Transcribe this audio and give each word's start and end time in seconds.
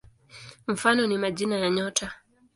Mfano 0.67 1.07
ni 1.07 1.17
majina 1.17 1.57
ya 1.57 1.69
nyota. 1.69 2.13